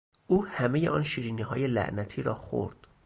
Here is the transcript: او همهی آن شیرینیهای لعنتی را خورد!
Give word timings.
او 0.27 0.45
همهی 0.45 0.87
آن 0.87 1.03
شیرینیهای 1.03 1.67
لعنتی 1.67 2.21
را 2.21 2.35
خورد! 2.35 2.87